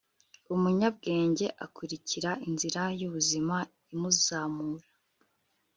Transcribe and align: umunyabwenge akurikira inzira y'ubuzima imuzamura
umunyabwenge 0.53 1.45
akurikira 1.65 2.31
inzira 2.47 2.81
y'ubuzima 2.99 3.55
imuzamura 3.93 4.87